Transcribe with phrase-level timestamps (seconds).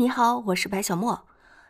[0.00, 1.26] 你好，我是白小莫。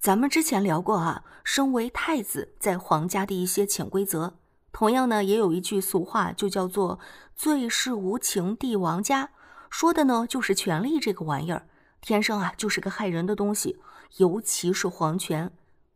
[0.00, 4.38] 咱们之前聊过啊，身为太子在皇家的一些潜规则。
[4.72, 6.98] 同样呢，也有一句俗话，就叫做
[7.36, 9.28] “最是无情帝王家”，
[9.68, 11.66] 说的呢就是权力这个玩意儿，
[12.00, 13.78] 天生啊就是个害人的东西，
[14.16, 15.52] 尤其是皇权。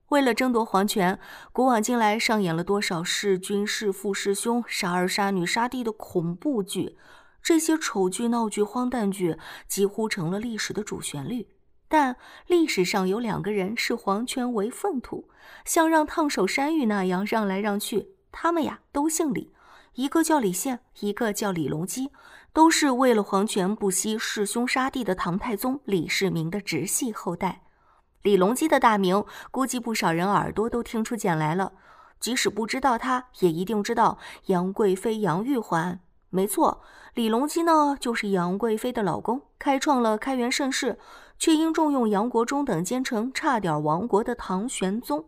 [0.08, 1.18] 为了争夺皇权，
[1.50, 6.98] 古往今来上演了多少弑君、弑父、弑兄、杀儿、杀女、杀弟的恐怖剧？
[7.42, 11.48] 这些丑剧、闹剧、荒诞剧几乎成了历史的主旋律。
[11.88, 12.16] 但
[12.46, 15.28] 历史上有两个人视皇权为粪土，
[15.64, 18.10] 像让烫手山芋那样让来让去。
[18.30, 19.52] 他们呀都姓李，
[19.94, 22.10] 一个叫李宪，一个叫李隆基，
[22.52, 27.62] 都是为了皇权不惜弑兄杀弟的唐太宗李世民的直系后代。
[28.22, 31.72] 李隆基的大名，估计不少人耳朵都听出茧来了。
[32.20, 36.00] 即使不知道他，也一定知道杨贵妃杨玉环。
[36.30, 36.82] 没错，
[37.14, 40.98] 李隆基呢，就是杨贵妃的老公，开创了开元盛世，
[41.38, 45.24] 却因重用杨国忠等奸臣，差点亡国的唐玄宗。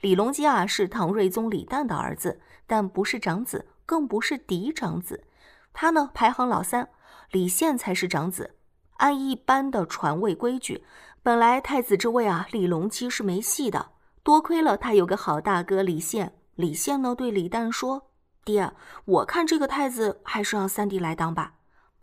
[0.00, 5.24] 李隆基啊，是唐睿宗李旦的儿子，但不是长子，更不是嫡长子。
[5.72, 6.90] 他呢，排行老三，
[7.30, 8.54] 李宪才是长子。
[8.98, 10.84] 按一般的传位规矩。
[11.22, 13.92] 本来太子之位啊，李隆基是没戏的。
[14.22, 16.34] 多亏了他有个好大哥李宪。
[16.54, 18.10] 李宪呢，对李旦说
[18.44, 18.72] ：“爹，
[19.04, 21.54] 我看这个太子还是让三弟来当吧。”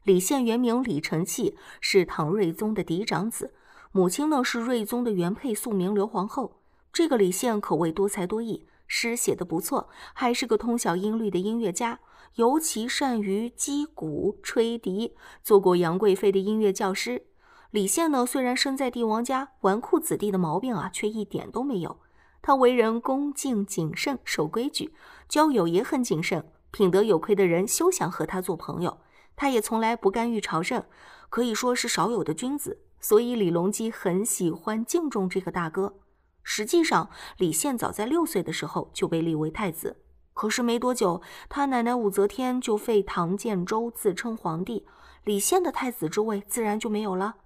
[0.04, 3.54] 李宪原名李承器，是唐睿宗的嫡长子，
[3.92, 6.60] 母亲呢是睿宗的原配肃明刘皇后。
[6.92, 12.00] 这个李宪可谓多才多艺，诗写的不错，还是个通晓音律的音乐家，
[12.36, 17.28] 尤其善于击鼓吹笛，做过杨贵妃的音乐教师。
[17.70, 22.01] 李宪呢，虽然生在帝王家，纨绔子弟的毛病啊，却一点都没有。
[22.42, 24.94] 他为人恭敬谨慎，守规矩，
[25.30, 28.98] 交友也很谨慎，品德有亏的人休想和他做朋友。
[29.36, 30.84] 他也从来不干预朝政，
[31.30, 32.80] 可以说是少有的君子。
[33.00, 35.96] 所以李隆基很喜欢敬重这个大哥。
[36.44, 39.98] 实际上，李宪早在六岁的时候就被立为太子，
[40.34, 41.20] 可是没多久，
[41.50, 44.86] 他奶奶武则天就废唐建周，自称皇帝，
[45.24, 47.38] 李宪的太子之位自然就没有了。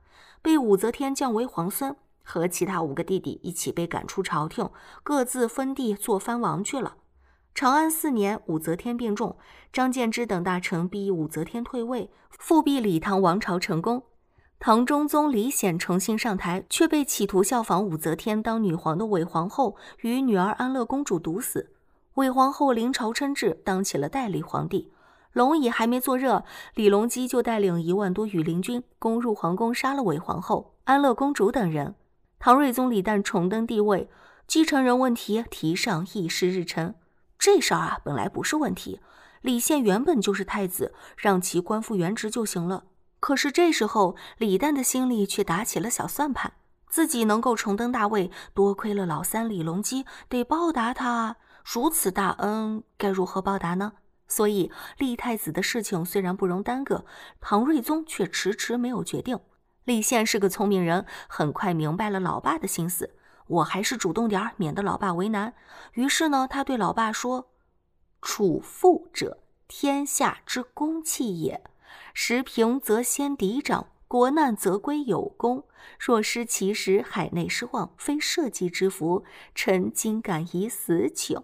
[0.41, 1.95] 被武则天降为皇孙，
[2.25, 4.69] 和其他五个弟弟一起被赶出朝廷，
[5.03, 6.97] 各自分地做藩王去了。
[7.53, 9.38] 长安四年，武则天病重，
[9.72, 14.03] 张建之等大臣逼武则天退位，复辟李唐王朝成功。
[14.59, 21.72] 唐中宗李显重新上台，却被企图效仿武则天当女皇的韦皇后与女儿安乐公主毒死。
[22.16, 24.91] 韦皇后临朝称制，当起了代理皇帝。
[25.34, 31.94] 龙椅还没坐热，李隆基就带领一万多羽林军攻入皇宫，杀了韦皇后、安乐公主等人。
[32.40, 34.09] 唐睿宗李旦重登帝位，
[34.47, 36.96] 继承人问题提上议事日程。
[37.40, 39.00] 这事儿啊，本来不是问题，
[39.41, 42.85] 李宪原本就是太子，让其官复原职就行了。
[43.19, 46.53] 可是这时候，李旦的心里却打起了小算盘：
[46.90, 51.38] 自己能够重登大位，多亏了老三李隆基，得报答他。
[51.63, 53.94] 如此大恩，该如何报答呢？
[54.28, 57.06] 所以立太子的事情虽然不容耽搁，
[57.41, 59.40] 唐睿宗却迟迟没有决定。
[59.85, 63.16] 李宪是个聪明人，很快明白了老爸的心思。
[63.47, 65.53] 我还是主动点儿，免得老爸为难。
[65.94, 67.51] 于是呢，他对老爸说
[68.19, 71.63] ：“处父者，天下之公器也。
[72.16, 75.66] 时平则先嫡长，国难则归有功。
[76.00, 79.23] 若失其时，海内失望，非社稷之福。
[79.53, 81.40] 臣今敢以死请。”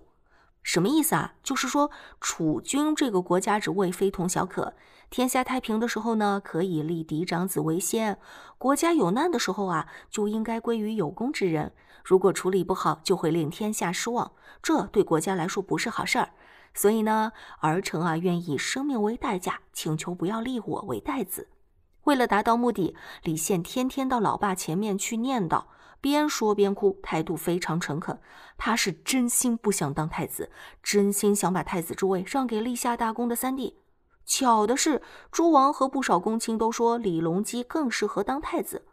[0.64, 1.34] 什么意思啊？
[1.42, 1.90] 就是说，
[2.20, 4.74] 储君这个国家之位非同小可。
[5.10, 8.16] 天下太平的时候呢，可以立嫡长子为先；
[8.58, 11.74] 国家有难的时候啊，就应该归于有功之人。
[12.04, 16.30] 如果处理不好，就会令天下失望，这对国家来说不是好事儿。
[16.74, 21.50] 所以呢，儿臣啊，愿以生命为代价，请求不要立我为太子。
[22.06, 25.66] 为了达到目的，李宪天天到老爸前面去念叨。
[26.02, 28.20] 边说边哭，态度非常诚恳。
[28.58, 30.52] 他是真心不想当太子，
[30.84, 33.78] 真心想把太子之位让给立下大功的三弟。
[34.26, 35.02] 巧的是，
[35.32, 38.86] 诸王和不少公卿都说李隆基更适合当太子。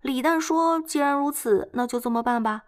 [0.00, 2.62] 李旦说：“既然如此，那就这么办吧。”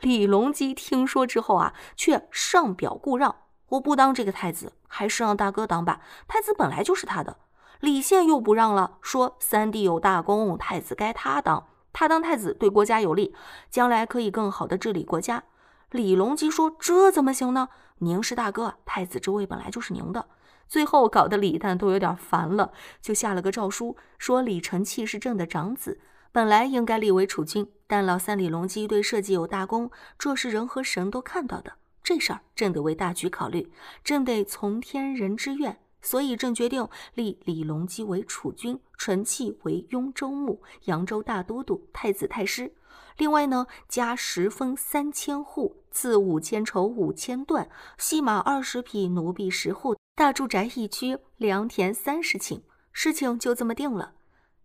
[0.00, 3.36] 李隆基听说之后啊，却上表故让
[3.70, 6.00] ：“我不当这个太子，还是让大哥当吧。
[6.26, 7.36] 太子本来就是他的。”
[7.80, 13.34] 李宪又不让了，说：“三弟有大功，太子该他当。”他当太子对国家有利，
[13.68, 15.44] 将来可以更好的治理国家。
[15.90, 17.68] 李隆基说：“这怎么行呢？
[17.98, 20.26] 您是大哥，太子之位本来就是您的。”
[20.68, 22.72] 最后搞得李旦都有点烦了，
[23.02, 25.98] 就下了个诏书，说李承器是朕的长子，
[26.30, 31.72] 本来应该立为储君，但老三李隆基对社稷有大功，这是人和神都看到的。
[32.04, 33.72] 这事儿朕得为大局考虑，
[34.04, 42.72] 朕得从天人之愿，所以朕决定立李隆基为储君，陈器为雍州牧、扬州大都督、太子太师。
[43.16, 47.68] 另外呢，加十封三千户，赐五千绸五千缎，
[47.98, 52.62] 细马二十匹，奴婢十户，大住宅一区，良田三十顷。
[52.92, 54.14] 事情就这么定了。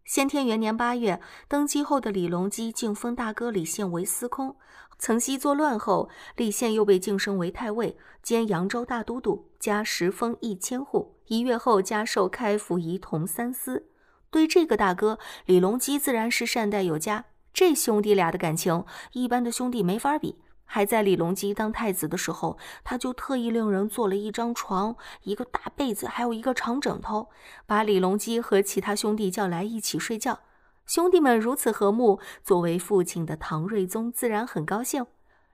[0.06, 4.56] 先天元年八月，登基后的李隆基竟封大哥李宪为司空。
[5.00, 11.16] 曾曦作乱后，李宪又被晋升为太尉，兼扬州大都督，加十封一千户。
[11.26, 13.88] 一月后，加授开府仪同三司。
[14.30, 15.18] 对这个大哥，
[15.48, 17.26] 李隆基自然是善待有加。
[17.52, 20.38] 这兄弟俩的感情，一般的兄弟没法比。
[20.66, 27.30] 还在李隆基当太子的时候，他就特意令人做了一张床、一个大被子，还有一个长枕头，
[27.66, 30.40] 把李隆基和其他兄弟叫来一起睡觉。
[30.86, 35.06] 兄弟们如此和睦，作为父亲的唐睿宗自然很高兴。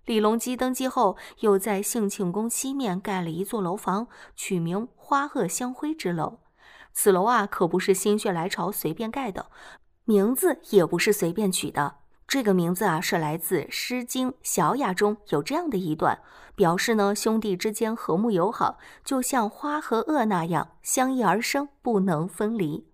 [0.06, 6.40] 李隆基登基后，又在兴庆宫西面盖了一座楼房，取名“花萼香辉之楼”。
[6.92, 9.46] 此楼啊，可不是心血来潮随便盖的，
[10.04, 12.01] 名字也不是随便取的。
[12.32, 16.22] 这个名字啊，是来自《诗经·小雅》中有这样的一段，
[16.56, 22.88] 表示呢兄弟之间和睦友好，就像花和萼那样相依而生，不能分离。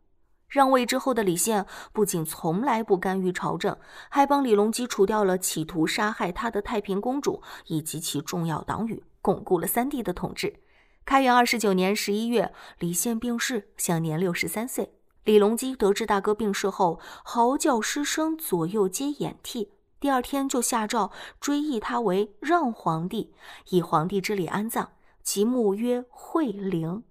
[0.50, 3.78] 让位之后的李宪不仅从来不干预朝政，
[4.10, 10.62] 还帮李隆基除掉了企图杀害他的太平公主以及其重要党羽，巩固了三帝的统治。
[11.06, 14.94] 开元二十九年十一月，李宪病逝，享年六十三岁。
[15.27, 19.74] 李隆基得知大哥病逝后，嚎叫失声，左右皆掩涕。
[20.00, 23.33] 第二天就下诏追谥他为让皇帝，
[23.71, 24.88] 以皇帝之礼安葬，
[25.21, 27.03] 其墓曰惠陵。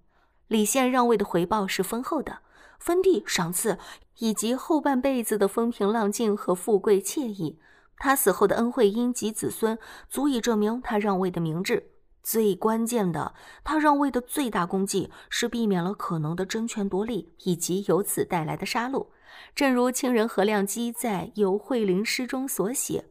[0.47, 2.39] 李宪让位的回报是丰厚的，
[2.79, 3.77] 封地、赏赐
[4.17, 7.59] 以及后半辈子的风平浪静和富贵惬意。
[7.99, 9.77] 他死后的恩惠荫及子孙，
[10.09, 11.91] 足以证明他让位的明智。
[12.27, 13.33] 最关键的，
[13.63, 19.07] 他让位的最大功绩是避免了可能的争权夺利以及由此带来的杀戮。
[19.55, 23.05] 正如清人何亮基在《游惠陵诗》中所写：“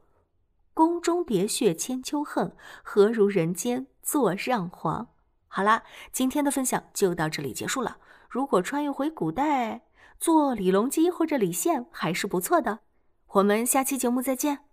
[0.74, 5.08] 宫中喋血千秋恨，何如人间坐让皇。”
[5.48, 7.96] 好啦，今天的分享就到这里结束了。
[8.28, 9.80] 如果穿越回古代，
[10.20, 12.80] 做李隆基或者李宪还是不错的。
[13.28, 14.65] 我们下期节目再见。